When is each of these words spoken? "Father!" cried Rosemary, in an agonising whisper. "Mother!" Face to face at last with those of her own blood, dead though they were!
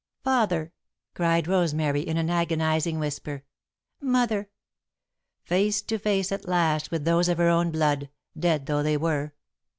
"Father!" 0.23 0.73
cried 1.13 1.47
Rosemary, 1.47 2.01
in 2.01 2.17
an 2.17 2.27
agonising 2.31 2.97
whisper. 2.97 3.43
"Mother!" 4.01 4.49
Face 5.43 5.79
to 5.83 5.99
face 5.99 6.31
at 6.31 6.47
last 6.47 6.89
with 6.89 7.05
those 7.05 7.29
of 7.29 7.37
her 7.37 7.49
own 7.49 7.69
blood, 7.69 8.09
dead 8.35 8.65
though 8.65 8.81
they 8.81 8.97
were! 8.97 9.35